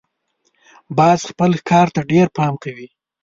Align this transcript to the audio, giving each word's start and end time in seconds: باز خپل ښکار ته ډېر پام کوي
باز 0.97 1.19
خپل 1.29 1.51
ښکار 1.59 1.87
ته 1.95 2.01
ډېر 2.11 2.27
پام 2.37 2.53
کوي 2.63 2.87